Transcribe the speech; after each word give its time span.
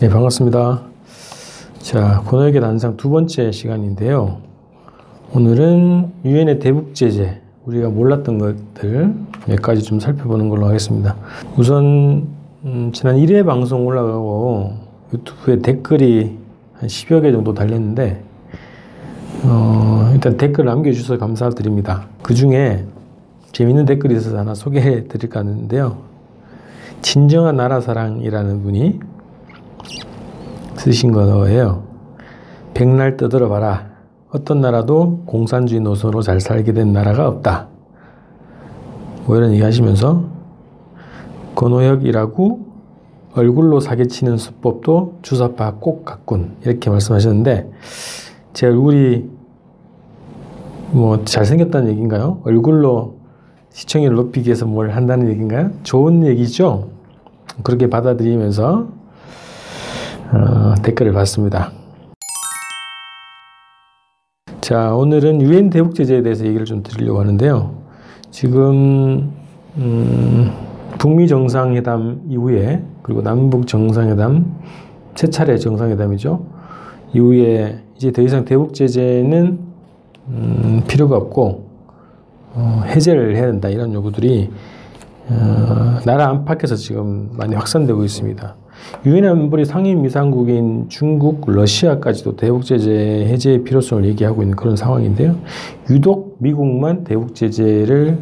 네, 0.00 0.08
반갑습니다. 0.08 0.82
자, 1.80 2.22
권역의 2.24 2.60
단상 2.60 2.96
두 2.96 3.10
번째 3.10 3.50
시간인데요. 3.50 4.36
오늘은 5.32 6.12
유엔의 6.24 6.60
대북 6.60 6.94
제재, 6.94 7.40
우리가 7.64 7.88
몰랐던 7.88 8.38
것들 8.38 9.12
몇 9.48 9.60
가지 9.60 9.82
좀 9.82 9.98
살펴보는 9.98 10.50
걸로 10.50 10.66
하겠습니다. 10.68 11.16
우선 11.56 12.28
음, 12.64 12.92
지난 12.94 13.16
1회 13.16 13.44
방송 13.44 13.88
올라가고 13.88 14.74
유튜브에 15.14 15.58
댓글이 15.62 16.38
한 16.74 16.88
10여 16.88 17.22
개 17.22 17.32
정도 17.32 17.52
달렸는데 17.52 18.22
어, 19.46 20.12
일단 20.14 20.36
댓글 20.36 20.66
남겨주셔서 20.66 21.18
감사드립니다. 21.18 22.06
그 22.22 22.34
중에 22.34 22.84
재밌는 23.50 23.84
댓글이 23.84 24.14
있어서 24.14 24.38
하나 24.38 24.54
소개해 24.54 25.08
드릴까 25.08 25.40
하는데요. 25.40 25.98
진정한 27.02 27.56
나라 27.56 27.80
사랑이라는 27.80 28.62
분이 28.62 29.00
쓰신 30.78 31.12
거예요. 31.12 31.82
백날 32.74 33.16
떠들어 33.16 33.48
봐라. 33.48 33.88
어떤 34.30 34.60
나라도 34.60 35.22
공산주의 35.26 35.80
노선으로 35.80 36.22
잘 36.22 36.40
살게 36.40 36.72
된 36.72 36.92
나라가 36.92 37.26
없다. 37.28 37.68
뭐 39.26 39.36
이런 39.36 39.52
얘기 39.52 39.62
하시면서 39.62 40.24
권호혁이라고 41.54 42.68
얼굴로 43.34 43.80
사기치는 43.80 44.36
수법도 44.36 45.18
주사파 45.22 45.76
꼭 45.80 46.04
갔군. 46.04 46.56
이렇게 46.64 46.90
말씀하셨는데 46.90 47.70
제 48.52 48.66
얼굴이 48.66 49.28
뭐 50.92 51.24
잘생겼다는 51.24 51.90
얘기인가요? 51.90 52.40
얼굴로 52.44 53.16
시청률을 53.70 54.16
높이기 54.16 54.48
위해서 54.48 54.66
뭘 54.66 54.90
한다는 54.90 55.28
얘기인가요? 55.28 55.70
좋은 55.82 56.26
얘기죠? 56.26 56.88
그렇게 57.62 57.88
받아들이면서 57.88 58.97
어, 60.32 60.74
댓글을 60.82 61.12
봤습니다. 61.12 61.72
자, 64.60 64.94
오늘은 64.94 65.40
유엔 65.40 65.70
대북 65.70 65.94
제재에 65.94 66.22
대해서 66.22 66.44
얘기를 66.44 66.66
좀 66.66 66.82
드리려고 66.82 67.20
하는데요. 67.20 67.74
지금 68.30 69.32
음, 69.78 70.52
북미 70.98 71.26
정상회담 71.28 72.22
이후에 72.28 72.82
그리고 73.02 73.22
남북 73.22 73.66
정상회담 73.66 74.58
세 75.14 75.30
차례 75.30 75.56
정상회담이죠. 75.56 76.44
이후에 77.14 77.82
이제 77.96 78.12
더 78.12 78.20
이상 78.20 78.44
대북 78.44 78.74
제재는 78.74 79.58
음, 80.28 80.82
필요가 80.86 81.16
없고 81.16 81.66
어, 82.54 82.82
해제를 82.86 83.36
해야 83.36 83.46
된다 83.46 83.70
이런 83.70 83.94
요구들이 83.94 84.50
어, 85.30 86.00
나라 86.04 86.28
안팎에서 86.28 86.76
지금 86.76 87.30
많이 87.32 87.54
확산되고 87.54 88.04
있습니다. 88.04 88.56
유엔 89.06 89.24
안보리 89.26 89.64
상임이사국인 89.64 90.86
중국, 90.88 91.44
러시아까지도 91.46 92.36
대북 92.36 92.64
제재 92.64 92.90
해제의 93.28 93.64
필요성을 93.64 94.04
얘기하고 94.06 94.42
있는 94.42 94.56
그런 94.56 94.76
상황인데요. 94.76 95.36
유독 95.90 96.36
미국만 96.38 97.04
대북 97.04 97.34
제재를 97.34 98.18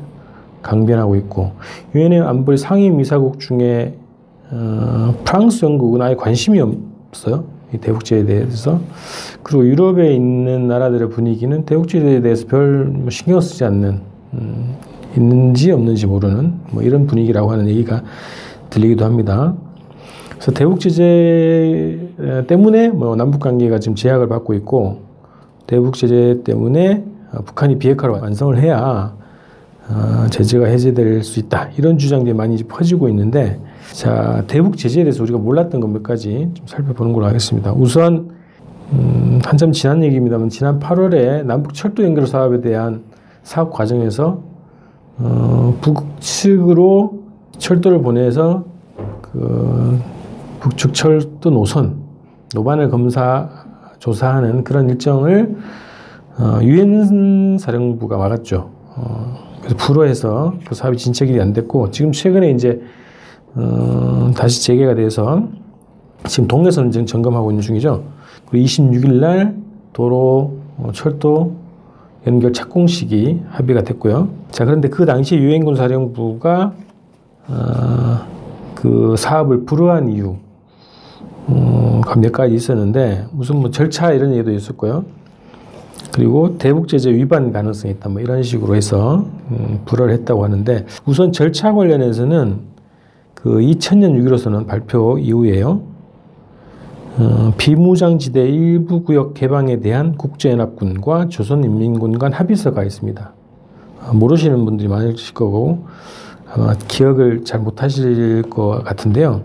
강변하고 0.62 1.16
있고 1.16 1.52
유엔의 1.94 2.20
안보리 2.20 2.56
상임이사국 2.58 3.38
중에 3.38 3.94
어, 4.50 5.14
프랑스, 5.24 5.64
영국은 5.64 6.02
아예 6.02 6.14
관심이 6.14 6.60
없어요. 6.60 7.44
이 7.74 7.78
대북 7.78 8.04
제재에 8.04 8.24
대해서 8.26 8.80
그리고 9.42 9.66
유럽에 9.66 10.14
있는 10.14 10.68
나라들의 10.68 11.08
분위기는 11.10 11.64
대북 11.64 11.88
제재에 11.88 12.20
대해서 12.20 12.46
별 12.46 12.86
뭐 12.92 13.10
신경 13.10 13.40
쓰지 13.40 13.64
않는 13.64 14.00
음, 14.34 14.74
있는지 15.16 15.70
없는지 15.72 16.06
모르는 16.06 16.52
뭐 16.70 16.82
이런 16.82 17.06
분위기라고 17.06 17.50
하는 17.50 17.68
얘기가 17.68 18.02
들리기도 18.70 19.04
합니다. 19.04 19.54
그래서 20.36 20.52
대북 20.52 20.80
제재 20.80 21.98
때문에 22.46 22.88
뭐 22.88 23.16
남북 23.16 23.40
관계가 23.40 23.78
지금 23.78 23.94
제약을 23.94 24.28
받고 24.28 24.54
있고 24.54 25.00
대북 25.66 25.94
제재 25.94 26.42
때문에 26.44 27.04
북한이 27.44 27.78
비핵화를 27.78 28.16
완성을 28.16 28.56
해야 28.58 29.14
어, 29.88 30.26
제재가 30.30 30.66
해제될 30.66 31.22
수 31.22 31.38
있다 31.38 31.70
이런 31.78 31.96
주장들이 31.96 32.34
많이 32.34 32.56
퍼지고 32.64 33.08
있는데 33.08 33.60
자 33.92 34.42
대북 34.48 34.76
제재에 34.76 35.04
대해서 35.04 35.22
우리가 35.22 35.38
몰랐던 35.38 35.80
것 35.80 35.88
몇 35.88 36.02
가지 36.02 36.50
좀 36.54 36.66
살펴보는 36.66 37.12
걸로 37.12 37.26
하겠습니다. 37.26 37.72
우선 37.72 38.30
음, 38.92 39.40
한참 39.44 39.72
지난 39.72 40.02
얘기입니다만 40.02 40.48
지난 40.48 40.78
8월에 40.78 41.44
남북 41.44 41.74
철도 41.74 42.04
연결 42.04 42.26
사업에 42.26 42.60
대한 42.60 43.02
사업 43.42 43.72
과정에서 43.72 44.42
어, 45.18 45.76
북측으로 45.80 47.22
철도를 47.58 48.02
보내서 48.02 48.64
그 49.22 49.98
북측 50.66 50.94
철도 50.94 51.50
노선 51.50 52.02
노반을 52.52 52.90
검사 52.90 53.48
조사하는 54.00 54.64
그런 54.64 54.90
일정을 54.90 55.56
어, 56.38 56.58
유엔 56.62 57.56
사령부가 57.56 58.16
막았죠. 58.16 58.68
어, 58.96 59.38
그래서 59.60 59.76
불허해서 59.76 60.54
그 60.66 60.74
사업이 60.74 60.96
진척이 60.96 61.40
안 61.40 61.52
됐고 61.52 61.92
지금 61.92 62.10
최근에 62.10 62.50
이제 62.50 62.82
어, 63.54 64.32
다시 64.36 64.64
재개가 64.64 64.96
돼서 64.96 65.46
지금 66.24 66.48
동해선 66.48 66.90
점검하고 66.90 67.52
있는 67.52 67.62
중이죠. 67.62 68.02
그리고 68.50 68.66
26일 68.66 69.20
날 69.20 69.56
도로 69.92 70.58
어, 70.78 70.90
철도 70.92 71.54
연결 72.26 72.52
착공식이 72.52 73.42
합의가 73.50 73.82
됐고요. 73.82 74.30
자, 74.50 74.64
그런데 74.64 74.88
그 74.88 75.06
당시 75.06 75.36
유엔군 75.36 75.76
사령부가 75.76 76.72
어, 77.48 78.18
그 78.74 79.14
사업을 79.16 79.64
불허한 79.64 80.08
이유 80.08 80.38
어, 81.48 82.00
몇 82.18 82.32
가지 82.32 82.54
있었는데 82.54 83.26
무슨 83.32 83.56
뭐 83.56 83.70
절차 83.70 84.12
이런 84.12 84.32
얘기도 84.32 84.52
있었고요. 84.52 85.04
그리고 86.12 86.56
대북 86.56 86.88
제재 86.88 87.10
위반 87.12 87.52
가능성이 87.52 87.94
있다 87.94 88.08
뭐 88.08 88.20
이런 88.20 88.42
식으로 88.42 88.74
해서 88.74 89.26
음, 89.50 89.80
불허를 89.84 90.12
했다고 90.14 90.44
하는데 90.44 90.86
우선 91.04 91.32
절차 91.32 91.72
관련해서는 91.72 92.60
그 93.34 93.58
2000년 93.58 94.18
6.15선언 94.24 94.66
발표 94.66 95.18
이후에요. 95.18 95.82
어, 97.18 97.52
비무장지대 97.56 98.46
일부 98.48 99.02
구역 99.02 99.34
개방에 99.34 99.80
대한 99.80 100.16
국제연합군과 100.16 101.28
조선인민군 101.28 102.18
간 102.18 102.32
합의서가 102.32 102.82
있습니다. 102.82 103.32
어, 104.06 104.12
모르시는 104.14 104.64
분들이 104.64 104.88
많으실 104.88 105.34
거고 105.34 105.86
아마 106.52 106.74
기억을 106.88 107.44
잘 107.44 107.60
못하실 107.60 108.42
것 108.50 108.82
같은데요. 108.84 109.42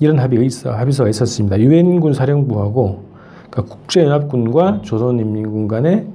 이런 0.00 0.18
합의가 0.18 0.44
있어 0.44 0.72
합의서가 0.72 1.08
있었습니다. 1.10 1.58
유엔군 1.58 2.12
사령부하고 2.12 3.04
그러니까 3.50 3.74
국제연합군과 3.74 4.82
조선인민군 4.82 5.68
간의 5.68 6.06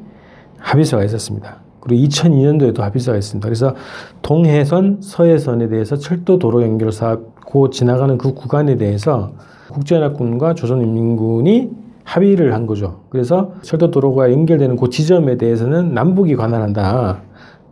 합의서가 0.58 1.04
있었습니다. 1.06 1.58
그리고 1.80 2.08
2002년도에도 2.08 2.82
합의서가 2.82 3.18
있습니다. 3.18 3.46
그래서 3.46 3.76
동해선, 4.22 5.00
서해선에 5.02 5.68
대해서 5.68 5.96
철도 5.96 6.38
도로 6.38 6.62
연결 6.62 6.92
사업, 6.92 7.44
고 7.44 7.70
지나가는 7.70 8.18
그 8.18 8.34
구간에 8.34 8.78
대해서 8.78 9.34
국제연합군과 9.72 10.54
조선인민군이 10.54 11.72
합의를 12.04 12.54
한 12.54 12.68
거죠. 12.68 13.02
그래서 13.10 13.54
철도 13.62 13.90
도로가 13.90 14.32
연결되는 14.32 14.76
그 14.76 14.90
지점에 14.90 15.38
대해서는 15.38 15.94
남북이 15.94 16.36
관할한다. 16.36 17.22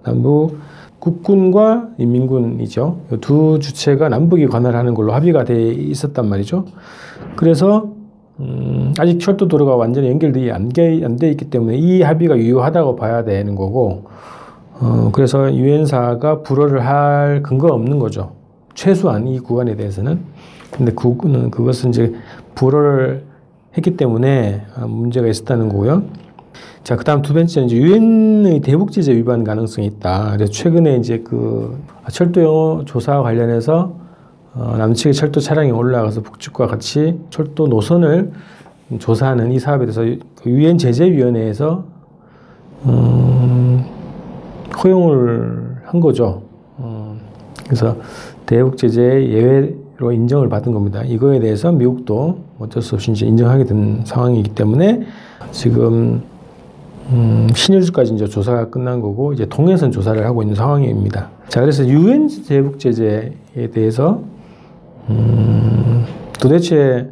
남북 0.04 0.58
국군과 1.00 1.90
인민군이죠. 1.98 2.98
두 3.22 3.60
주체가 3.60 4.10
남북이 4.10 4.48
관할하는 4.48 4.94
걸로 4.94 5.14
합의가 5.14 5.46
돼 5.46 5.72
있었단 5.72 6.28
말이죠. 6.28 6.66
그래서 7.36 7.94
음, 8.40 8.94
아직 8.98 9.20
철도 9.20 9.48
도로가 9.48 9.76
완전히 9.76 10.10
연결되지 10.10 10.52
안돼 10.52 11.32
있기 11.32 11.50
때문에 11.50 11.78
이 11.78 12.02
합의가 12.02 12.38
유효하다고 12.38 12.96
봐야 12.96 13.24
되는 13.24 13.56
거고, 13.56 14.06
어, 14.80 15.10
그래서 15.12 15.54
유엔사가 15.54 16.42
불허를 16.44 16.86
할 16.86 17.44
근거가 17.44 17.74
없는 17.74 18.00
거죠. 18.00 18.32
최소한 18.76 19.28
이 19.28 19.40
구간에 19.40 19.76
대해서는. 19.76 20.20
근데 20.72 20.94
그거는 20.94 21.52
그것은 21.52 21.90
이제 21.90 22.14
불허를 22.56 23.24
했기 23.76 23.98
때문에 23.98 24.62
아, 24.76 24.86
문제가 24.88 25.28
있었다는 25.28 25.68
거고요. 25.70 26.04
자, 26.84 26.96
그 26.96 27.04
다음 27.04 27.22
두 27.22 27.34
번째는 27.34 27.68
이제 27.68 27.78
유엔의 27.78 28.62
대북 28.62 28.92
제재 28.92 29.14
위반 29.14 29.44
가능성이 29.44 29.88
있다. 29.88 30.32
그래서 30.34 30.52
최근에 30.52 30.98
이제 30.98 31.20
그 31.24 31.80
철도 32.12 32.42
영어 32.42 32.86
조사와 32.86 33.24
관련해서 33.24 33.94
어, 34.56 34.76
남측의 34.78 35.14
철도 35.14 35.40
차량이 35.40 35.72
올라가서 35.72 36.22
북측과 36.22 36.68
같이 36.68 37.20
철도 37.30 37.68
노선을 37.68 38.32
조사하는 38.98 39.52
이 39.52 39.60
사업에 39.60 39.86
대해서 39.86 40.02
그 40.36 40.50
유엔 40.50 40.78
제재위원회에서 40.78 41.86
음, 42.86 43.86
허용을 44.84 45.78
한 45.86 46.00
거죠. 46.00 46.44
어, 46.78 47.18
그래서 47.66 47.98
대북 48.46 48.78
제재 48.78 49.02
예외 49.02 49.76
로 50.00 50.14
인정을 50.14 50.48
받은 50.48 50.72
겁니다. 50.72 51.04
이거에 51.04 51.42
대해서 51.42 51.74
미국도 51.74 52.40
어쩔 52.58 52.82
수 52.82 52.96
없이 52.96 53.12
이제 53.12 53.26
인정하게 53.26 53.66
된 53.66 54.02
상황이기 54.06 54.52
때문에 54.56 55.02
지금 55.52 56.24
음, 57.12 57.48
신일주까지 57.54 58.14
이제 58.14 58.28
조사가 58.28 58.70
끝난 58.70 59.02
거고 59.02 59.34
이제 59.34 59.46
동해선 59.48 59.92
조사를 59.92 60.24
하고 60.26 60.42
있는 60.44 60.56
상황입니다. 60.56 61.30
자, 61.48 61.62
그래서 61.62 61.86
유엔 61.88 62.30
대북 62.48 62.80
제재에 62.80 63.32
대해서 63.74 64.22
음, 65.10 66.06
도대체 66.40 67.10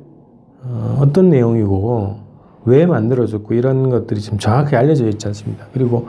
어, 0.64 1.00
어떤 1.02 1.30
내용이고 1.30 2.18
왜 2.66 2.86
만들어졌고 2.86 3.54
이런 3.54 3.90
것들이 3.90 4.20
지금 4.20 4.38
정확히 4.38 4.76
알려져 4.76 5.08
있지 5.08 5.26
않습니다. 5.28 5.66
그리고 5.74 6.08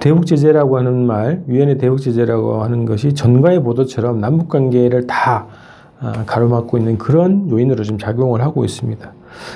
대북 0.00 0.26
제재라고 0.26 0.78
하는 0.78 1.06
말, 1.06 1.42
유엔의 1.48 1.78
대북 1.78 2.00
제재라고 2.00 2.62
하는 2.62 2.86
것이 2.86 3.14
전과의 3.14 3.62
보도처럼 3.62 4.20
남북 4.20 4.48
관계를 4.48 5.06
다 5.06 5.46
아, 6.00 6.24
가로막고 6.26 6.78
있는 6.78 6.98
그런 6.98 7.50
요인으로 7.50 7.84
지금 7.84 7.98
작용을 7.98 8.42
하고 8.42 8.64
있습니다. 8.64 9.12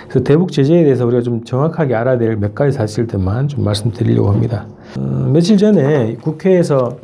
그래서 0.09 0.25
대북 0.25 0.53
제재에 0.53 0.85
대해서 0.85 1.07
우리가 1.07 1.23
좀 1.23 1.45
정확하게 1.45 1.95
알아야 1.95 2.19
될 2.19 2.37
몇 2.37 2.55
가지 2.55 2.73
사실들만 2.77 3.49
좀 3.49 3.65
말씀드리려고 3.65 4.31
합니다. 4.31 4.67
어, 4.99 5.31
며칠 5.33 5.57
전에 5.57 6.17
국회에서 6.21 6.97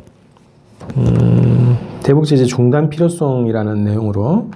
음, 0.97 1.77
대북 2.03 2.25
제재 2.25 2.45
중단 2.45 2.89
필요성이라는 2.89 3.83
내용으로 3.85 4.49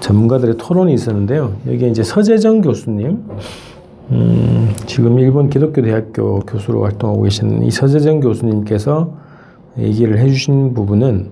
전문가들의 0.00 0.56
토론이 0.58 0.92
있었는데요. 0.94 1.54
여기에 1.66 1.88
이제 1.88 2.02
서재정 2.02 2.60
교수님, 2.60 3.22
음, 4.10 4.70
지금 4.86 5.18
일본 5.18 5.48
기독교 5.48 5.80
대학교 5.82 6.40
교수로 6.40 6.82
활동하고 6.82 7.22
계시는 7.22 7.64
이 7.64 7.70
서재정 7.70 8.20
교수님께서 8.20 9.14
얘기를 9.78 10.18
해주신 10.18 10.74
부분은 10.74 11.30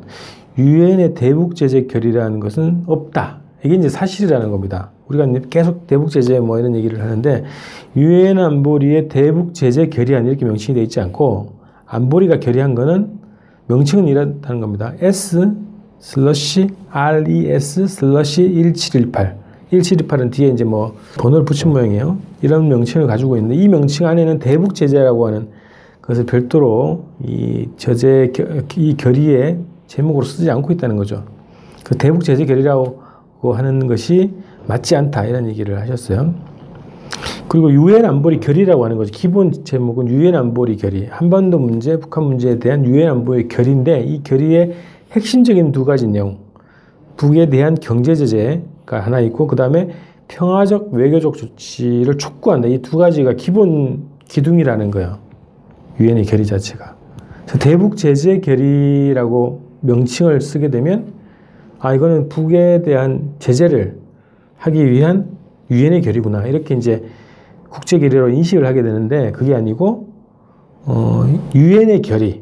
유엔의 0.59 1.15
대북 1.15 1.56
제재 1.56 1.87
결의라는 1.87 2.41
것은 2.41 2.85
없다. 2.87 3.41
이게 3.64 3.76
이제 3.76 3.88
사실이라는 3.88 4.50
겁니다. 4.50 4.90
우리가 5.08 5.26
계속 5.49 5.87
대북 5.87 6.11
제재 6.11 6.38
뭐 6.38 6.58
이런 6.58 6.75
얘기를 6.76 7.00
하는데 7.00 7.44
유엔 7.96 8.38
안보리의 8.38 9.08
대북 9.08 9.55
제재 9.55 9.88
결의안 9.88 10.26
이렇게 10.26 10.44
명칭이 10.44 10.75
되어 10.75 10.84
있지 10.84 11.00
않고 11.00 11.55
안보리가 11.87 12.40
결의한 12.40 12.75
거는 12.75 13.19
명칭은 13.66 14.06
이렇다는 14.06 14.61
겁니다. 14.61 14.93
S 15.00 15.50
슬러시 15.99 16.69
RES 16.90 17.87
슬러시 17.87 18.43
1718 18.43 19.38
1718은 19.72 20.31
뒤에 20.31 20.49
이제 20.49 20.64
뭐 20.64 20.94
번호를 21.19 21.46
붙인 21.46 21.70
모양이에요. 21.70 22.19
이런 22.43 22.69
명칭을 22.69 23.06
가지고 23.06 23.37
있는데 23.38 23.56
이 23.56 23.67
명칭 23.69 24.06
안에는 24.06 24.38
대북 24.40 24.75
제재라고 24.75 25.26
하는 25.26 25.49
것을 26.02 26.26
별도로 26.26 27.06
이 27.22 27.69
저제 27.78 28.31
이 28.76 28.94
결의의 28.96 29.58
제목으로 29.87 30.25
쓰지 30.26 30.50
않고 30.50 30.72
있다는 30.75 30.96
거죠. 30.96 31.25
그 31.82 31.96
대북 31.96 32.25
제재 32.25 32.44
결의라고 32.44 33.04
하는 33.52 33.87
것이 33.87 34.32
맞지 34.67 34.96
않다 34.96 35.26
이런 35.26 35.46
얘기를 35.49 35.79
하셨어요. 35.81 36.35
그리고 37.49 37.70
유엔 37.73 38.05
안보리 38.05 38.41
결의라고 38.41 38.85
하는 38.85 38.96
거죠. 38.96 39.11
기본 39.12 39.52
제목은 39.64 40.08
유엔 40.08 40.35
안보리 40.35 40.76
결의. 40.76 41.06
한반도 41.11 41.58
문제, 41.58 41.99
북한 41.99 42.25
문제에 42.25 42.58
대한 42.58 42.85
유엔 42.87 43.08
안보리 43.11 43.49
결의인데 43.49 44.02
이 44.02 44.23
결의의 44.23 44.73
핵심적인 45.12 45.70
두 45.73 45.85
가지 45.85 46.06
내용. 46.06 46.38
북에 47.17 47.49
대한 47.50 47.76
경제 47.81 48.14
제재가 48.14 49.00
하나 49.00 49.20
있고 49.20 49.46
그다음에 49.46 49.91
평화적 50.26 50.93
외교적 50.93 51.37
조치를 51.37 52.19
촉구한다. 52.19 52.69
이 52.69 52.79
두 52.79 52.96
가지가 52.96 53.35
기본 53.35 54.05
기둥이라는 54.26 54.91
거예요. 54.91 55.19
유엔의 56.00 56.25
결의 56.25 56.46
자체가. 56.46 56.96
대북 57.61 57.96
제재 57.96 58.41
결의라고 58.41 59.62
명칭을 59.82 60.41
쓰게 60.41 60.70
되면 60.70 61.12
아 61.84 61.92
이거는 61.92 62.31
북에 62.31 62.81
대한 62.81 63.34
제재를 63.40 63.98
하기 64.56 64.90
위한 64.90 65.28
유엔의 65.70 66.00
결의구나. 66.00 66.46
이렇게 66.46 66.75
이제 66.75 67.04
국제 67.69 67.98
결의로 67.98 68.31
인식을 68.31 68.66
하게 68.66 68.82
되는데 68.82 69.32
그게 69.32 69.54
아니고 69.54 70.08
어 70.86 71.25
유엔의 71.54 72.00
결의의 72.00 72.40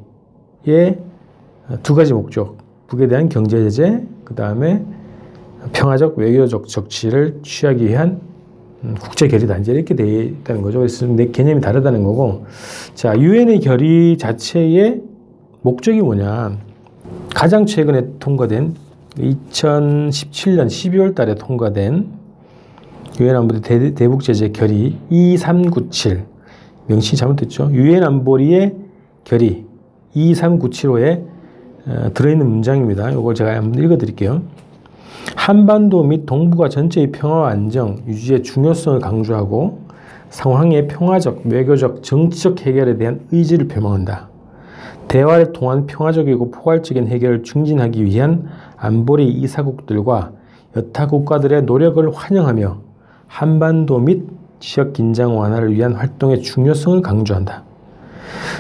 두 1.83 1.97
가지 1.97 2.13
목적. 2.13 2.57
북에 2.87 3.09
대한 3.09 3.29
경제 3.29 3.59
제재, 3.65 4.05
그 4.23 4.37
다음에 4.37 4.85
평화적 5.73 6.19
외교적 6.19 6.69
적치를 6.69 7.41
취하기 7.43 7.85
위한 7.89 8.21
음, 8.85 8.95
국제 9.01 9.27
결의다. 9.27 9.59
이제 9.59 9.73
이렇게 9.73 9.97
되어 9.97 10.23
있다는 10.23 10.63
거죠. 10.63 10.79
그래서 10.79 11.05
내 11.07 11.27
개념이 11.27 11.61
다르다는 11.61 12.05
거고. 12.05 12.47
자, 12.95 13.19
유엔의 13.19 13.59
결의 13.59 14.19
자체의 14.19 15.03
목적이 15.63 16.03
뭐냐. 16.03 16.59
가장 17.35 17.67
최근에 17.67 18.19
통과된 18.21 18.92
2017년 19.17 20.67
12월 20.67 21.15
달에 21.15 21.35
통과된 21.35 22.09
유엔 23.21 23.37
안보리 23.37 23.61
대북 23.95 24.23
제재 24.23 24.49
결의 24.49 24.97
2397 25.11 26.25
명칭이 26.87 27.17
잘못됐죠. 27.17 27.71
유엔 27.73 28.03
안보리의 28.03 28.75
결의 29.25 29.65
23975에 30.17 31.25
어, 31.87 32.11
들어있는 32.15 32.49
문장입니다. 32.49 33.11
이걸 33.11 33.35
제가 33.35 33.55
한번 33.55 33.83
읽어드릴게요. 33.83 34.43
한반도 35.37 36.03
및 36.05 36.25
동북아 36.27 36.69
전체의 36.69 37.13
평화와 37.13 37.51
안정 37.51 37.99
유지의 38.07 38.43
중요성을 38.43 39.01
강조하고 39.01 39.81
상황의 40.31 40.89
평화적, 40.89 41.43
외교적, 41.45 42.03
정치적 42.03 42.63
해결에 42.63 42.97
대한 42.97 43.21
의지를 43.31 43.69
표명한다. 43.69 44.32
대화를 45.13 45.53
통한 45.53 45.87
평화적이고 45.87 46.51
포괄적인 46.51 47.07
해결을 47.07 47.43
증진하기 47.43 48.03
위한 48.07 48.47
안보리 48.79 49.29
이사국들과 49.29 50.33
여타 50.75 51.07
국가들의 51.07 51.65
노력을 51.65 52.11
환영하며 52.11 52.79
한반도 53.27 53.99
및 53.99 54.27
지역 54.59 54.95
긴장 54.95 55.39
완화를 55.39 55.75
위한 55.75 55.93
활동의 55.93 56.41
중요성을 56.41 57.03
강조한다. 57.03 57.63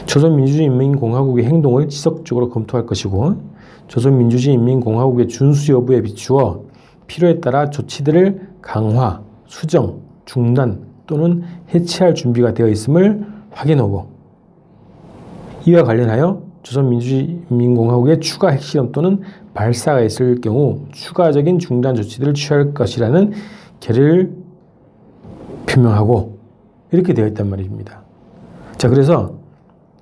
조선민주주의인민공화국의 0.05 1.47
행동을 1.47 1.89
지속적으로 1.89 2.51
검토할 2.51 2.85
것이고 2.85 3.37
조선민주주의인민공화국의 3.89 5.29
준수 5.29 5.73
여부에 5.73 6.03
비추어 6.03 6.65
필요에 7.07 7.41
따라 7.41 7.71
조치들을 7.71 8.49
강화, 8.61 9.23
수정, 9.47 10.01
중단 10.27 10.81
또는 11.07 11.45
해체할 11.73 12.15
준비가 12.15 12.53
되어 12.53 12.69
있음을 12.69 13.25
확인하고 13.53 14.12
이와 15.67 15.85
관련하여 15.85 16.43
조선민주주의인민공화국의 16.62 18.20
추가 18.20 18.50
핵실험 18.50 18.93
또는 18.93 19.20
발사가 19.55 20.00
있을 20.00 20.41
경우 20.41 20.87
추가적인 20.93 21.59
중단 21.59 21.94
조치들을 21.94 22.35
취할 22.35 22.73
것이라는 22.73 23.32
결의를 23.81 24.32
표명하고 25.67 26.38
이렇게 26.93 27.14
되어 27.14 27.26
있단 27.29 27.49
말입니다. 27.49 28.03
자, 28.76 28.88
그래서 28.88 29.35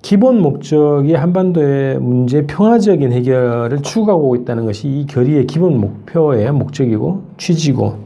기본 0.02 0.40
목적이 0.40 1.14
한반도의 1.14 1.98
문제 1.98 2.46
평화적인 2.46 3.12
해결을 3.12 3.82
추구하고 3.82 4.34
있다는 4.36 4.64
것이 4.64 4.88
이 4.88 5.06
결의의 5.06 5.46
기본 5.46 5.78
목표의 5.78 6.50
목적이고 6.52 7.24
취지고 7.36 7.98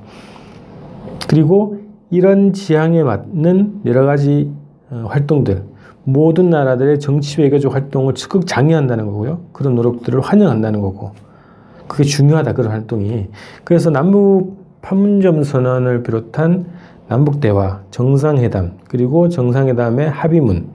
그리고 1.28 1.78
이런 2.10 2.52
지향에 2.52 3.02
맞는 3.02 3.82
여러 3.86 4.04
가지 4.06 4.50
어, 4.90 5.04
활동들 5.08 5.64
모든 6.04 6.50
나라들의 6.50 7.00
정치 7.00 7.40
외교적 7.40 7.74
활동을 7.74 8.14
적극 8.14 8.46
장려한다는 8.46 9.06
거고요. 9.06 9.40
그런 9.52 9.74
노력들을 9.74 10.20
환영한다는 10.20 10.80
거고 10.80 11.12
그게 11.88 12.04
중요하다 12.04 12.52
그런 12.52 12.70
활동이 12.72 13.28
그래서 13.64 13.90
남북 13.90 14.56
판문점 14.82 15.42
선언을 15.42 16.02
비롯한 16.02 16.66
남북 17.08 17.40
대화, 17.40 17.80
정상회담 17.90 18.72
그리고 18.88 19.28
정상회담의 19.28 20.10
합의문 20.10 20.66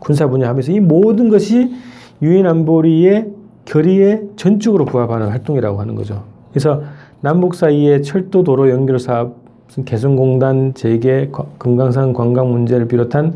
군사 0.00 0.28
분야 0.28 0.48
하면서 0.48 0.72
이 0.72 0.80
모든 0.80 1.30
것이 1.30 1.74
유엔 2.22 2.46
안보리의 2.46 3.30
결의에 3.64 4.22
전적으로 4.36 4.84
부합하는 4.84 5.28
활동이라고 5.28 5.80
하는 5.80 5.94
거죠. 5.94 6.24
그래서 6.50 6.82
남북 7.20 7.54
사이의 7.54 8.02
철도 8.02 8.44
도로 8.44 8.70
연결 8.70 8.98
사업, 8.98 9.36
개성공단 9.84 10.74
재개, 10.74 11.30
금강산 11.58 12.12
관광 12.12 12.52
문제를 12.52 12.86
비롯한 12.86 13.34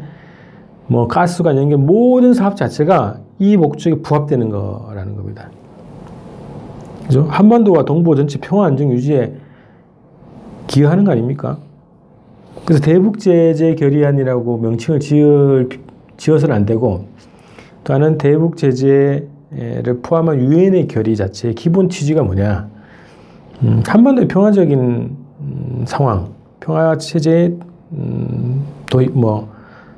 뭐 0.88 1.06
가스관 1.06 1.56
연결 1.56 1.78
모든 1.78 2.34
사업 2.34 2.56
자체가 2.56 3.18
이 3.38 3.56
목적에 3.56 3.96
부합되는 3.96 4.48
거라는 4.48 5.16
겁니다. 5.16 5.50
그죠? 7.06 7.26
한반도와 7.28 7.84
동북 7.84 8.16
전체 8.16 8.38
평화 8.38 8.66
안정 8.66 8.90
유지에 8.90 9.34
기여하는 10.66 11.04
거 11.04 11.12
아닙니까? 11.12 11.58
그래서 12.64 12.82
대북 12.82 13.18
제재 13.18 13.74
결의안이라고 13.74 14.58
명칭을 14.58 15.00
지을 15.00 15.68
지어서는 16.16 16.54
안 16.54 16.66
되고 16.66 17.06
또 17.84 17.94
하나는 17.94 18.18
대북 18.18 18.56
제재를 18.56 19.28
포함한 20.02 20.40
유엔의 20.40 20.88
결의 20.88 21.16
자체의 21.16 21.54
기본 21.54 21.88
취지가 21.88 22.22
뭐냐. 22.22 22.68
음, 23.62 23.82
한반도의 23.86 24.28
평화적인 24.28 25.16
음, 25.40 25.84
상황, 25.86 26.28
평화 26.60 26.96
체제의 26.96 27.56
음, 27.92 28.62
도입, 28.90 29.12
뭐 29.12 29.48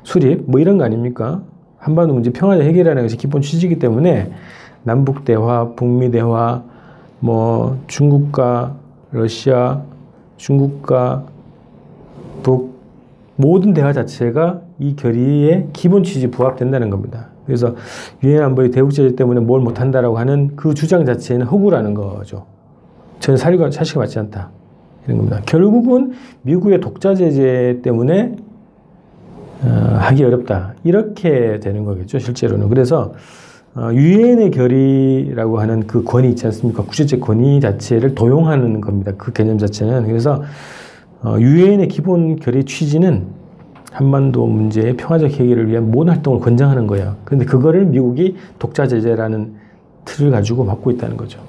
수립, 0.03 0.43
뭐 0.47 0.59
이런 0.59 0.77
거 0.77 0.83
아닙니까? 0.83 1.41
한반도 1.77 2.13
문제 2.13 2.31
평화적 2.31 2.65
해결하는 2.65 3.03
것이 3.03 3.17
기본 3.17 3.41
취지이기 3.41 3.79
때문에 3.79 4.31
남북 4.83 5.25
대화, 5.25 5.69
북미 5.75 6.11
대화, 6.11 6.63
뭐 7.19 7.77
중국과 7.87 8.75
러시아, 9.11 9.81
중국과 10.37 11.23
북 12.43 12.79
모든 13.35 13.73
대화 13.73 13.93
자체가 13.93 14.61
이 14.79 14.95
결의의 14.95 15.67
기본 15.73 16.03
취지 16.03 16.29
부합된다는 16.29 16.89
겁니다. 16.89 17.27
그래서 17.45 17.75
유엔 18.23 18.43
안보의 18.43 18.71
대북 18.71 18.91
제재 18.91 19.15
때문에 19.15 19.41
뭘 19.41 19.61
못한다라고 19.61 20.17
하는 20.17 20.55
그 20.55 20.73
주장 20.73 21.05
자체는 21.05 21.47
허구라는 21.47 21.93
거죠. 21.93 22.45
저는 23.19 23.37
사실과 23.37 23.71
사실과 23.71 24.01
맞지 24.01 24.19
않다. 24.19 24.49
이런 25.05 25.17
겁니다. 25.17 25.41
결국은 25.45 26.11
미국의 26.43 26.79
독자 26.79 27.15
제재 27.15 27.79
때문에 27.83 28.35
어, 29.63 29.97
하기 29.99 30.23
어렵다. 30.23 30.73
이렇게 30.83 31.59
되는 31.59 31.85
거겠죠, 31.85 32.19
실제로는. 32.19 32.69
그래서 32.69 33.13
어, 33.75 33.89
유엔의 33.93 34.51
결의라고 34.51 35.59
하는 35.59 35.87
그 35.87 36.03
권위 36.03 36.29
있지 36.29 36.45
않습니까? 36.47 36.83
국제적 36.83 37.21
권위 37.21 37.61
자체를 37.61 38.15
도용하는 38.15 38.81
겁니다. 38.81 39.13
그 39.17 39.31
개념 39.31 39.57
자체는. 39.57 40.07
그래서 40.07 40.41
어, 41.23 41.37
유엔의 41.39 41.87
기본 41.87 42.35
결의 42.35 42.65
취지는 42.65 43.27
한반도 43.91 44.47
문제의 44.47 44.97
평화적 44.97 45.31
해결을 45.31 45.69
위한 45.69 45.91
모든 45.91 46.13
활동을 46.13 46.39
권장하는 46.39 46.87
거예요. 46.87 47.17
그런데 47.23 47.45
그거를 47.45 47.85
미국이 47.85 48.35
독자 48.57 48.87
제재라는 48.87 49.53
틀을 50.05 50.31
가지고 50.31 50.65
받고 50.65 50.91
있다는 50.91 51.17
거죠. 51.17 51.39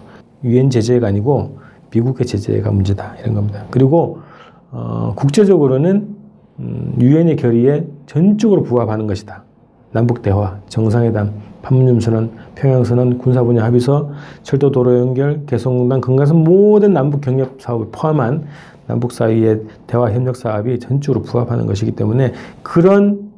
유엔 0.44 0.68
제재가 0.68 1.06
아니고 1.06 1.58
미국의 1.92 2.26
제재가 2.26 2.70
문제다 2.70 3.16
이런 3.20 3.34
겁니다. 3.34 3.64
그리고 3.70 4.18
어, 4.70 5.12
국제적으로는 5.16 6.16
음, 6.58 6.94
유엔의 7.00 7.36
결의에 7.36 7.86
전적으로 8.12 8.62
부합하는 8.62 9.06
것이다. 9.06 9.42
남북 9.90 10.20
대화, 10.20 10.58
정상회담, 10.68 11.32
판문점 11.62 12.00
선언, 12.00 12.30
평양 12.54 12.84
선언, 12.84 13.16
군사 13.16 13.42
분야 13.42 13.64
합의서, 13.64 14.10
철도 14.42 14.70
도로 14.70 14.98
연결, 14.98 15.46
개성공단, 15.46 16.02
금강산 16.02 16.36
모든 16.44 16.92
남북 16.92 17.22
경협 17.22 17.58
사업을 17.58 17.86
포함한 17.90 18.44
남북 18.86 19.12
사이의 19.12 19.62
대화 19.86 20.12
협력 20.12 20.36
사업이 20.36 20.78
전적으로 20.78 21.22
부합하는 21.22 21.64
것이기 21.64 21.92
때문에 21.92 22.34
그런 22.62 23.30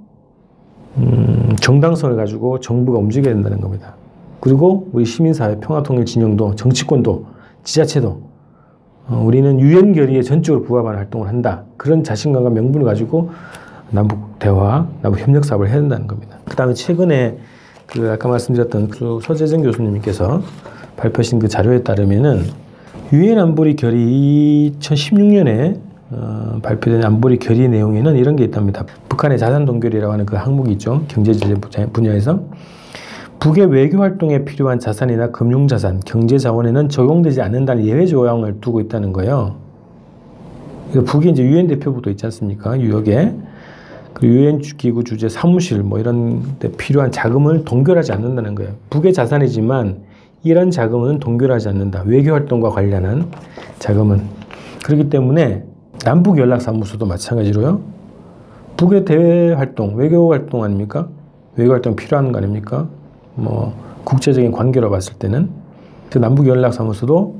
음, 0.97 1.55
정당성을 1.61 2.17
가지고 2.17 2.59
정부가 2.59 2.99
움직여야 2.99 3.33
된다는 3.33 3.61
겁니다. 3.61 3.95
그리고 4.41 4.89
우리 4.93 5.05
시민사회 5.05 5.61
평화통일 5.61 6.05
진영도 6.05 6.57
정치권도 6.57 7.27
지자체도 7.63 8.23
어, 9.07 9.23
우리는 9.25 9.61
유엔 9.61 9.93
결의에 9.93 10.23
전적으로 10.23 10.65
부합하는 10.65 10.99
활동을 10.99 11.29
한다. 11.29 11.63
그런 11.77 12.03
자신감과 12.03 12.51
명분을 12.51 12.85
가지고 12.85 13.31
남북 13.91 14.34
대화, 14.45 14.87
남북 15.01 15.21
협력 15.21 15.43
사업을 15.47 15.69
해야 15.69 15.77
된다는 15.77 16.07
겁니다. 16.07 16.37
그 16.45 16.55
다음에 16.55 16.75
최근에 16.75 17.39
그 17.87 18.11
아까 18.11 18.29
말씀드렸던 18.29 18.89
그 18.89 19.19
서재정 19.23 19.63
교수님께서 19.63 20.43
발표하신 20.99 21.39
그 21.39 21.49
자료에 21.49 21.83
따르면은 21.83 22.45
유엔 23.15 23.39
안보리 23.39 23.75
결의 23.75 24.75
2016년에 24.81 25.81
어, 26.11 26.59
발표된 26.63 27.03
안보리 27.03 27.39
결의 27.39 27.69
내용에는 27.69 28.17
이런 28.17 28.37
게 28.37 28.45
있답니다. 28.45 28.85
북한의 29.09 29.39
자산 29.39 29.65
동결이라고 29.65 30.13
하는 30.13 30.27
그 30.27 30.37
항목이 30.37 30.73
있죠. 30.73 31.03
경제제재 31.09 31.87
분야에서 31.95 32.45
북의 33.41 33.71
외교 33.71 33.99
활동에 34.01 34.45
필요한 34.45 34.79
자산이나 34.79 35.31
금융 35.31 35.69
자산, 35.69 36.01
경제 36.05 36.37
자원에는 36.37 36.91
적용되지 36.91 37.41
않는다는 37.41 37.87
예외 37.87 38.05
조항을 38.05 38.61
두고 38.61 38.83
있다는 38.83 39.15
거예요. 39.15 39.57
북이 41.07 41.31
이제 41.31 41.43
유엔 41.43 41.67
대표부도 41.67 42.11
있지 42.11 42.27
않습니까? 42.27 42.77
뉴욕에. 42.77 43.33
그 44.15 44.27
유엔 44.27 44.59
기구 44.59 45.05
주재 45.05 45.29
사무실 45.29 45.83
뭐 45.83 45.99
이런 45.99 46.59
데 46.61 46.71
필요한 46.73 47.11
자금을 47.11 47.65
동결하지 47.65 48.13
않는다는 48.13 48.55
거예요. 48.55 48.73
북의 48.89 49.13
자산이지만 49.13 50.03
이런 50.45 50.71
자금은 50.71 51.19
동결하지 51.19 51.69
않는다. 51.69 52.03
외교 52.07 52.33
활동과 52.33 52.71
관련한 52.71 53.31
자금은 53.81 54.23
그렇기 54.85 55.11
때문에 55.11 55.65
남북 56.05 56.39
연락 56.39 56.61
사무소도 56.61 57.07
마찬가지로요. 57.07 57.81
북의 58.77 59.05
대외 59.05 59.53
활동, 59.53 59.97
외교 59.97 60.31
활동 60.31 60.63
아닙니까? 60.63 61.09
외교 61.57 61.73
활동 61.73 61.97
필요한 61.97 62.31
거 62.31 62.39
아닙니까? 62.39 62.89
뭐 63.35 63.75
국제적인 64.05 64.53
관계로 64.53 64.91
봤을 64.91 65.15
때는 65.15 65.51
그 66.11 66.19
남북 66.19 66.47
연락 66.47 66.73
사무소도 66.73 67.37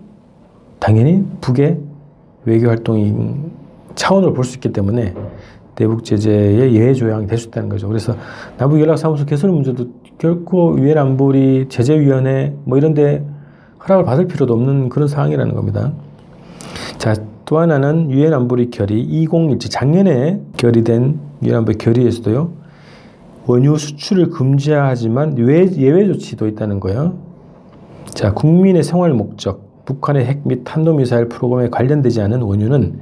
당연히 0.81 1.25
북의 1.41 1.79
외교 2.47 2.69
활동이 2.69 3.15
차원을 3.95 4.33
볼수 4.33 4.57
있기 4.57 4.73
때문에 4.73 5.15
대북 5.75 6.05
제재의 6.05 6.75
예외 6.75 6.95
조항이 6.95 7.27
될 7.27 7.39
수 7.39 7.49
있다는 7.49 7.69
거죠. 7.69 7.89
그래서 7.89 8.17
남북 8.59 8.81
연락 8.81 8.97
사무소 8.97 9.25
개설 9.27 9.51
문제도 9.51 9.89
결코 10.19 10.79
유엔 10.79 10.99
안보리 10.99 11.67
제재위원회 11.69 12.55
뭐 12.65 12.79
이런데 12.79 13.27
허락을 13.83 14.05
받을 14.05 14.27
필요도 14.27 14.55
없는 14.55 14.89
그런 14.89 15.09
상황이라는 15.09 15.55
겁니다. 15.55 15.93
자, 16.99 17.15
또 17.45 17.59
하나는 17.59 18.11
유엔 18.11 18.33
안보리 18.33 18.71
결의 18.71 19.01
2017 19.01 19.71
작년에 19.71 20.41
결의된 20.57 21.19
유엔 21.43 21.57
안보리 21.57 21.77
결의에서도요. 21.77 22.53
원유 23.47 23.77
수출을 23.77 24.31
금지하지만 24.31 25.37
예외 25.39 26.07
조치도 26.07 26.47
있다는 26.49 26.81
거예요. 26.81 27.19
자, 28.07 28.33
국민의 28.33 28.83
생활 28.83 29.13
목적, 29.13 29.85
북한의 29.85 30.25
핵 30.25 30.47
및 30.47 30.63
탄도미사일 30.65 31.29
프로그램에 31.29 31.69
관련되지 31.69 32.23
않은 32.23 32.41
원유는 32.41 33.01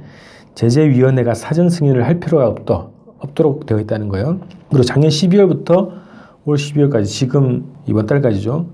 제재위원회가 0.55 1.33
사전 1.33 1.69
승인을 1.69 2.05
할 2.05 2.19
필요가 2.19 2.47
없더, 2.47 2.91
없도록 3.19 3.65
되어 3.65 3.79
있다는 3.79 4.09
거예요. 4.09 4.39
그리고 4.69 4.83
작년 4.83 5.09
12월부터 5.09 5.91
올 6.45 6.57
12월까지 6.57 7.05
지금 7.05 7.65
이번 7.87 8.05
달까지죠. 8.05 8.67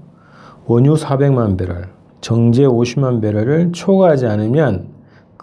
원유 0.65 0.95
400만 0.95 1.57
배럴, 1.57 1.89
정제 2.21 2.63
50만 2.63 3.21
배럴을 3.21 3.71
초과하지 3.71 4.27
않으면 4.27 4.87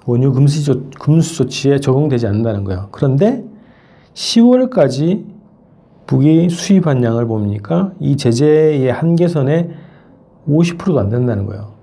원유 0.06 0.32
금수, 0.32 0.64
조, 0.64 0.90
금수 0.90 1.36
조치에 1.36 1.80
적용되지 1.80 2.26
않는다는 2.26 2.64
거예요. 2.64 2.88
그런데 2.92 3.44
10월까지 4.14 5.24
북이 6.06 6.48
수입한 6.48 7.02
양을 7.02 7.26
보니까 7.26 7.92
이 7.98 8.16
제재의 8.16 8.92
한계선에 8.92 9.70
50%도 10.48 10.98
안 11.00 11.08
된다는 11.08 11.46
거예요. 11.46 11.75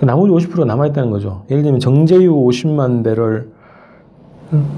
나머지 0.00 0.32
50%가 0.46 0.64
남아있다는 0.64 1.10
거죠. 1.10 1.42
예를 1.50 1.62
들면 1.62 1.80
정제유 1.80 2.32
50만 2.32 3.02
배럴 3.04 3.48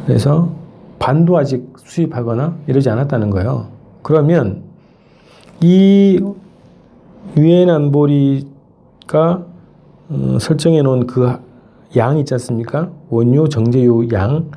에서 0.08 0.50
반도 0.98 1.36
아직 1.36 1.72
수입하거나 1.76 2.56
이러지 2.66 2.88
않았다는 2.90 3.30
거예요. 3.30 3.66
그러면 4.02 4.62
이 5.60 6.20
유엔 7.36 7.68
안보리가 7.68 9.44
어, 10.10 10.38
설정해 10.40 10.82
놓은 10.82 11.06
그 11.06 11.48
양 11.96 12.18
있지 12.18 12.34
않습니까? 12.34 12.90
원유, 13.08 13.48
정제유 13.48 14.08
양. 14.12 14.50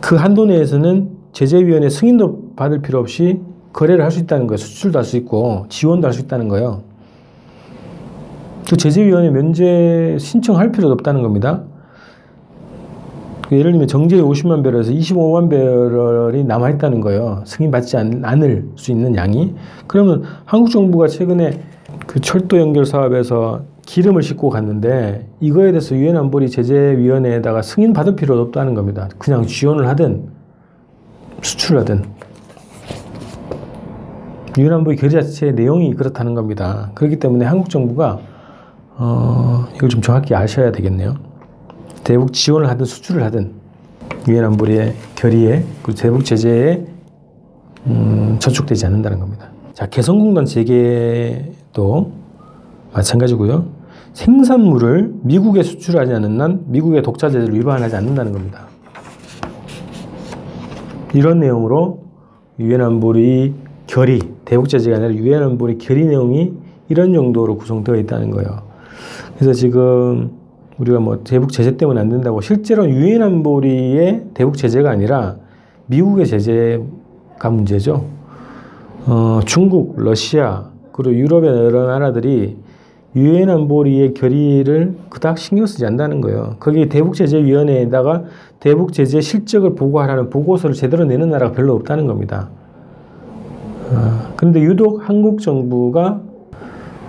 그 0.00 0.16
한도 0.16 0.46
내에서는 0.46 1.10
제재위원회 1.32 1.88
승인도 1.88 2.54
받을 2.56 2.80
필요 2.82 2.98
없이 2.98 3.40
거래를 3.72 4.04
할 4.04 4.10
수 4.10 4.20
있다는 4.20 4.46
거예요. 4.46 4.56
수출도 4.58 4.98
할 4.98 5.04
수 5.04 5.16
있고 5.16 5.66
지원도 5.68 6.06
할 6.06 6.12
수 6.12 6.20
있다는 6.22 6.48
거예요. 6.48 6.82
그 8.68 8.76
제재위원회 8.76 9.30
면제 9.30 10.16
신청할 10.18 10.72
필요도 10.72 10.92
없다는 10.94 11.22
겁니다. 11.22 11.62
그 13.48 13.58
예를 13.58 13.72
들면 13.72 13.88
정제 13.88 14.16
50만 14.16 14.64
배럴에서 14.64 14.90
25만 14.90 15.50
배럴이 15.50 16.44
남아있다는 16.44 17.00
거예요. 17.02 17.42
승인받지 17.44 17.96
않을 17.96 18.70
수 18.76 18.90
있는 18.90 19.14
양이. 19.16 19.54
그러면 19.86 20.22
한국 20.46 20.70
정부가 20.70 21.08
최근에 21.08 21.60
그 22.06 22.20
철도 22.20 22.58
연결 22.58 22.86
사업에서 22.86 23.62
기름을 23.82 24.22
싣고 24.22 24.48
갔는데 24.48 25.28
이거에 25.40 25.72
대해서 25.72 25.94
유엔 25.94 26.16
안보리 26.16 26.48
제재위원회에다가 26.48 27.60
승인 27.60 27.92
받을 27.92 28.16
필요도 28.16 28.40
없다는 28.42 28.72
겁니다. 28.74 29.08
그냥 29.18 29.46
지원을 29.46 29.86
하든 29.88 30.24
수출을 31.42 31.80
하든. 31.80 32.02
유엔 34.56 34.72
안보리 34.72 34.96
결의 34.96 35.22
자체의 35.22 35.52
내용이 35.52 35.94
그렇다는 35.94 36.34
겁니다. 36.34 36.92
그렇기 36.94 37.18
때문에 37.18 37.44
한국 37.44 37.68
정부가 37.68 38.20
어, 38.96 39.66
이걸 39.74 39.88
좀 39.88 40.00
정확히 40.00 40.34
아셔야 40.34 40.70
되겠네요. 40.72 41.14
대북 42.04 42.32
지원을 42.32 42.68
하든 42.70 42.84
수출을 42.84 43.22
하든 43.24 43.52
유엔 44.28 44.44
안보리의 44.44 44.94
결의에 45.16 45.64
그 45.82 45.94
대북 45.94 46.24
제재에 46.24 46.84
음, 47.86 48.36
저촉되지 48.38 48.86
않는다는 48.86 49.18
겁니다. 49.18 49.50
자 49.72 49.86
개성공단 49.86 50.44
재개도 50.44 52.12
마찬가지고요. 52.92 53.66
생산물을 54.12 55.14
미국에 55.22 55.62
수출하지 55.62 56.12
않는 56.14 56.40
한 56.40 56.62
미국의 56.66 57.02
독자 57.02 57.28
제재를 57.28 57.54
위반하지 57.54 57.96
않는다는 57.96 58.32
겁니다. 58.32 58.68
이런 61.12 61.40
내용으로 61.40 62.04
유엔 62.60 62.80
안보리 62.80 63.54
결의 63.86 64.20
대북 64.44 64.68
제재가 64.68 64.96
아니라 64.96 65.14
유엔 65.14 65.42
안보리 65.42 65.78
결의 65.78 66.06
내용이 66.06 66.52
이런 66.88 67.12
정도로 67.12 67.56
구성되어 67.56 67.96
있다는 67.96 68.30
거예요. 68.30 68.63
그래서 69.36 69.52
지금 69.52 70.32
우리가 70.78 71.00
뭐 71.00 71.22
대북 71.22 71.52
제재 71.52 71.76
때문에 71.76 72.00
안 72.00 72.08
된다고 72.08 72.40
실제로 72.40 72.88
유엔 72.88 73.22
안보리의 73.22 74.24
대북 74.34 74.56
제재가 74.56 74.90
아니라 74.90 75.36
미국의 75.86 76.26
제재가 76.26 77.50
문제죠. 77.50 78.04
어, 79.06 79.40
중국, 79.44 79.94
러시아 79.98 80.70
그리고 80.92 81.14
유럽의 81.14 81.50
여러 81.50 81.86
나라들이 81.86 82.56
유엔 83.16 83.48
안보리의 83.48 84.14
결의를 84.14 84.96
그닥 85.08 85.38
신경 85.38 85.66
쓰지 85.66 85.84
않는다는 85.86 86.20
거예요. 86.20 86.56
거기 86.58 86.88
대북 86.88 87.14
제재 87.14 87.44
위원회에다가 87.44 88.24
대북 88.58 88.92
제재 88.92 89.20
실적을 89.20 89.74
보고하라는 89.76 90.30
보고서를 90.30 90.74
제대로 90.74 91.04
내는 91.04 91.30
나라가 91.30 91.52
별로 91.52 91.74
없다는 91.74 92.06
겁니다. 92.06 92.48
어, 93.92 94.32
그런데 94.36 94.60
유독 94.62 95.08
한국 95.08 95.40
정부가 95.40 96.20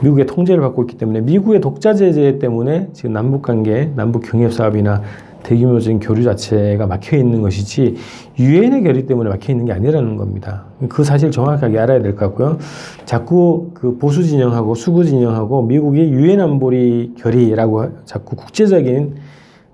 미국의 0.02 0.26
통제를 0.26 0.62
받고 0.62 0.84
있기 0.84 0.98
때문에 0.98 1.22
미국의 1.22 1.62
독자 1.62 1.94
제재 1.94 2.40
때문에 2.40 2.90
지금 2.94 3.14
남북 3.14 3.42
관계, 3.42 3.92
남북 3.96 4.24
경협 4.30 4.54
사업이나 4.54 5.02
대규모적인 5.44 6.00
교류 6.00 6.24
자체가 6.24 6.88
막혀 6.88 7.18
있는 7.18 7.42
것이지 7.42 7.96
유엔의 8.40 8.82
결의 8.84 9.06
때문에 9.06 9.30
막혀 9.30 9.54
있는 9.54 9.66
게 9.66 9.74
아니라는 9.74 10.18
겁니다. 10.18 10.66
그 10.90 11.04
사실 11.04 11.30
정확하게 11.30 11.78
알아야 11.80 12.02
될 12.02 12.16
것 12.16 12.26
같고요. 12.28 12.58
자꾸 13.06 13.70
그 13.76 13.98
보수 13.98 14.24
진영하고 14.24 14.74
수구 14.74 15.06
진영하고 15.06 15.62
미국이 15.62 16.02
유엔 16.02 16.42
안보리 16.42 17.14
결의라고 17.18 17.90
자꾸 18.06 18.36
국제적인 18.36 19.16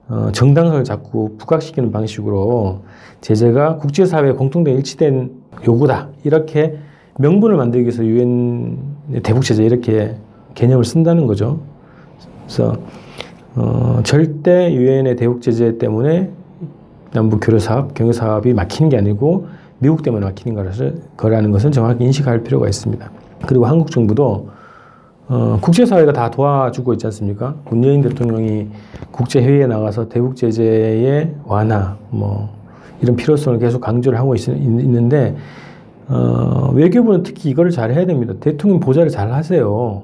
어, 0.09 0.29
정당성을 0.33 0.83
자꾸 0.83 1.37
부각시키는 1.37 1.93
방식으로 1.93 2.81
제재가 3.21 3.77
국제사회 3.77 4.33
공통된 4.33 4.75
일치된 4.75 5.31
요구다 5.65 6.09
이렇게 6.25 6.75
명분을 7.17 7.55
만들기 7.55 7.83
위해서 7.85 8.03
유엔 8.03 8.77
대북 9.23 9.43
제재 9.43 9.63
이렇게 9.63 10.15
개념을 10.55 10.85
쓴다는 10.85 11.27
거죠. 11.27 11.59
그래서 12.45 12.75
어, 13.55 13.99
절대 14.03 14.73
유엔의 14.73 15.15
대북 15.15 15.41
제재 15.41 15.77
때문에 15.77 16.31
남북 17.11 17.39
교류 17.41 17.59
사업, 17.59 17.93
경유 17.93 18.13
사업이 18.13 18.53
막히는 18.53 18.89
게 18.89 18.97
아니고 18.97 19.47
미국 19.79 20.03
때문에 20.03 20.25
막히는 20.25 20.73
거라는 21.17 21.51
것은 21.51 21.71
정확히 21.71 22.05
인식할 22.05 22.43
필요가 22.43 22.67
있습니다. 22.67 23.11
그리고 23.47 23.65
한국 23.65 23.91
정부도 23.91 24.49
어, 25.27 25.57
국제사회가 25.61 26.11
다 26.11 26.29
도와주고 26.29 26.91
있지 26.93 27.07
않습니까? 27.07 27.55
문재인 27.69 28.01
대통령이 28.01 28.67
국제회의에 29.11 29.65
나가서 29.65 30.09
대북 30.09 30.35
제재의 30.35 31.33
완화, 31.45 31.95
뭐, 32.09 32.49
이런 33.01 33.15
필요성을 33.15 33.57
계속 33.59 33.79
강조를 33.79 34.19
하고 34.19 34.35
있, 34.35 34.49
있는데, 34.49 35.37
어, 36.11 36.71
외교부는 36.73 37.23
특히 37.23 37.49
이거를 37.49 37.71
잘 37.71 37.91
해야 37.91 38.05
됩니다. 38.05 38.33
대통령 38.39 38.81
보좌를 38.81 39.09
잘 39.09 39.31
하세요. 39.31 40.03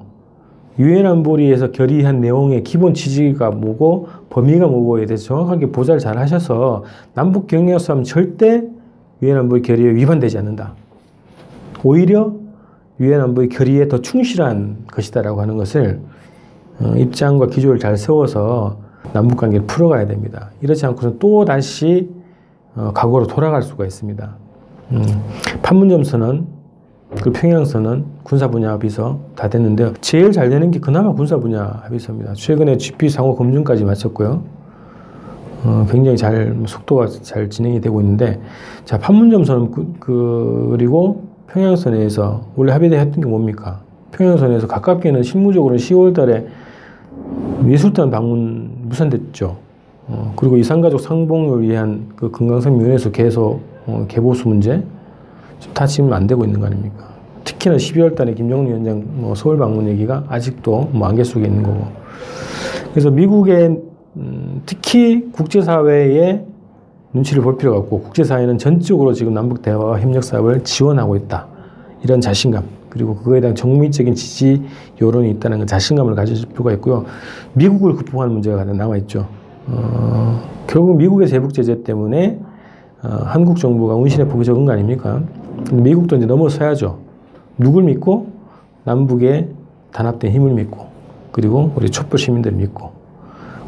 유엔 0.78 1.06
안보리에서 1.06 1.70
결의한 1.72 2.20
내용의 2.20 2.62
기본 2.62 2.94
취지가 2.94 3.50
뭐고 3.50 4.08
범위가 4.30 4.68
뭐고에 4.68 5.04
대해서 5.06 5.24
정확하게 5.24 5.70
보좌를 5.70 6.00
잘 6.00 6.16
하셔서 6.18 6.84
남북 7.14 7.46
경협 7.46 7.80
싸움 7.80 8.04
절대 8.04 8.64
유엔 9.20 9.36
안보리 9.36 9.60
결의에 9.62 9.90
위반되지 9.94 10.38
않는다. 10.38 10.72
오히려 11.84 12.32
유엔 13.00 13.20
안보리 13.20 13.48
결의에 13.50 13.88
더 13.88 14.00
충실한 14.00 14.84
것이다라고 14.90 15.42
하는 15.42 15.56
것을 15.56 16.00
어, 16.80 16.94
입장과 16.96 17.48
기조를 17.48 17.80
잘 17.80 17.98
세워서 17.98 18.78
남북 19.12 19.38
관계를 19.38 19.66
풀어가야 19.66 20.06
됩니다. 20.06 20.52
이렇지 20.62 20.86
않고서 20.86 21.18
또 21.18 21.44
다시 21.44 22.08
어, 22.76 22.92
과거로 22.94 23.26
돌아갈 23.26 23.62
수가 23.62 23.84
있습니다. 23.84 24.47
음, 24.92 25.04
판문점 25.62 26.04
선언 26.04 26.46
그 27.22 27.32
평양선은 27.32 28.04
군사 28.22 28.48
분야 28.48 28.70
합의서 28.72 29.18
다 29.34 29.48
됐는데요. 29.48 29.94
제일 30.00 30.30
잘 30.30 30.50
되는 30.50 30.70
게 30.70 30.78
그나마 30.78 31.12
군사 31.12 31.38
분야 31.38 31.80
합의서입니다. 31.84 32.34
최근에 32.34 32.76
GP 32.76 33.08
상호 33.08 33.34
검증까지 33.34 33.84
마쳤고요. 33.84 34.42
어, 35.64 35.86
굉장히 35.90 36.16
잘 36.16 36.54
속도가 36.66 37.06
잘 37.22 37.48
진행이 37.48 37.80
되고 37.80 38.00
있는데 38.00 38.40
자 38.84 38.98
판문점 38.98 39.44
선 39.44 39.70
그, 39.98 40.68
그리고 40.70 41.24
평양선에서 41.48 42.52
원래 42.56 42.72
합의돼 42.72 42.98
했던 42.98 43.20
게 43.22 43.28
뭡니까? 43.28 43.80
평양선에서 44.12 44.66
가깝게는 44.66 45.22
실무적으로는 45.22 45.78
10월달에 45.78 46.46
예술단 47.66 48.10
방문 48.10 48.70
무산됐죠. 48.82 49.56
어, 50.08 50.32
그리고 50.36 50.56
이산가족 50.56 51.00
상봉을 51.00 51.62
위한 51.62 52.08
그 52.16 52.30
금강산 52.30 52.76
면에서 52.76 53.10
계속 53.10 53.60
어, 53.88 54.04
개보수 54.06 54.46
문제 54.46 54.84
다 55.72 55.86
지금 55.86 56.12
안 56.12 56.26
되고 56.26 56.44
있는 56.44 56.60
거 56.60 56.66
아닙니까? 56.66 57.08
특히나 57.44 57.76
12월 57.76 58.14
달에 58.14 58.34
김정은 58.34 58.66
위원장 58.66 59.02
뭐 59.06 59.34
서울 59.34 59.56
방문 59.56 59.88
얘기가 59.88 60.24
아직도 60.28 60.90
뭐 60.92 61.08
안개 61.08 61.24
속에 61.24 61.46
있는 61.46 61.62
거고. 61.62 61.86
그래서 62.92 63.10
미국의 63.10 63.80
음, 64.16 64.62
특히 64.66 65.30
국제사회의 65.32 66.44
눈치를 67.14 67.42
볼 67.42 67.56
필요가 67.56 67.78
없고 67.78 68.02
국제사회는 68.02 68.58
전적으로 68.58 69.14
지금 69.14 69.32
남북 69.32 69.62
대화와 69.62 70.00
협력 70.00 70.22
사업을 70.22 70.62
지원하고 70.64 71.16
있다. 71.16 71.48
이런 72.04 72.20
자신감 72.20 72.64
그리고 72.90 73.16
그거에 73.16 73.40
대한 73.40 73.56
정밀적인 73.56 74.14
지지 74.14 74.62
여론이 75.00 75.30
있다는 75.32 75.66
자신감을 75.66 76.14
가질 76.14 76.46
필요가 76.48 76.72
있고요. 76.72 77.06
미국을 77.54 77.94
극복하는 77.94 78.34
문제가 78.34 78.64
남아 78.64 78.98
있죠. 78.98 79.26
어, 79.66 80.42
결국 80.66 80.96
미국의 80.96 81.28
세북 81.28 81.54
제재 81.54 81.82
때문에 81.82 82.38
어, 83.02 83.08
한국 83.24 83.58
정부가 83.58 83.94
운신에 83.94 84.26
폭이 84.26 84.44
적은 84.44 84.64
거 84.64 84.72
아닙니까? 84.72 85.22
미국도 85.72 86.16
이제 86.16 86.26
넘어서야죠. 86.26 86.98
누굴 87.58 87.84
믿고 87.84 88.32
남북의 88.84 89.48
단합된 89.92 90.32
힘을 90.32 90.52
믿고 90.52 90.86
그리고 91.32 91.72
우리 91.76 91.90
촛불 91.90 92.18
시민들 92.18 92.52
믿고 92.52 92.92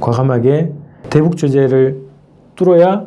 과감하게 0.00 0.72
대북 1.10 1.36
제재를 1.36 2.02
뚫어야 2.56 3.06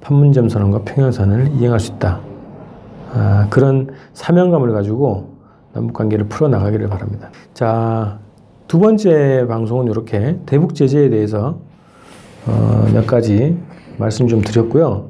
판문점 0.00 0.48
선언과 0.48 0.82
평양선을 0.84 1.52
이행할 1.54 1.80
수 1.80 1.92
있다. 1.92 2.20
아, 3.14 3.46
그런 3.50 3.88
사명감을 4.12 4.72
가지고 4.72 5.30
남북 5.72 5.94
관계를 5.94 6.26
풀어 6.26 6.48
나가기를 6.48 6.88
바랍니다. 6.88 7.30
자, 7.54 8.18
두 8.66 8.78
번째 8.78 9.46
방송은 9.48 9.86
이렇게 9.86 10.38
대북 10.46 10.74
제재에 10.74 11.08
대해서 11.08 11.58
어, 12.46 12.86
몇 12.92 13.06
가지 13.06 13.56
말씀 13.96 14.28
좀 14.28 14.40
드렸고요. 14.42 15.07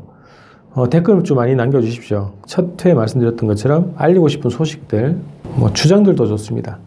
어, 0.79 0.89
댓글 0.89 1.25
좀 1.25 1.39
많이 1.39 1.57
남겨주십시오. 1.57 2.35
첫 2.47 2.87
회에 2.87 2.95
말씀드렸던 2.95 3.49
것처럼 3.49 3.95
알리고 3.97 4.29
싶은 4.29 4.49
소식들, 4.49 5.19
뭐 5.57 5.73
주장들도 5.73 6.25
좋습니다. 6.25 6.79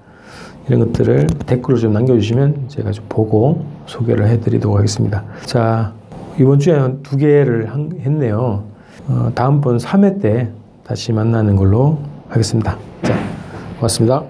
이런 0.69 0.79
것들을 0.79 1.27
댓글로 1.45 1.77
좀 1.77 1.91
남겨주시면 1.91 2.69
제가 2.69 2.91
좀 2.91 3.03
보고 3.09 3.65
소개를 3.87 4.29
해드리도록 4.29 4.77
하겠습니다. 4.77 5.25
자, 5.43 5.91
이번 6.39 6.59
주에 6.59 6.79
두 7.03 7.17
개를 7.17 7.69
한, 7.69 7.91
했네요. 7.99 8.63
어, 9.09 9.31
다음번 9.35 9.75
3회 9.75 10.21
때 10.21 10.49
다시 10.85 11.11
만나는 11.11 11.57
걸로 11.57 11.99
하겠습니다. 12.29 12.77
자, 13.03 13.13
고맙습니다. 13.75 14.23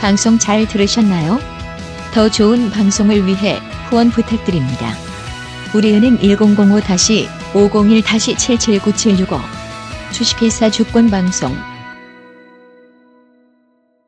방송 0.00 0.38
잘 0.38 0.66
들으셨나요? 0.66 1.38
더 2.12 2.28
좋은 2.28 2.68
방송을 2.70 3.26
위해 3.26 3.58
후원 3.88 4.10
부탁드립니다. 4.10 4.88
우리은행 5.76 6.18
1005-501-779765 7.52 9.40
주식회사 10.12 10.70
주권방송 10.70 11.71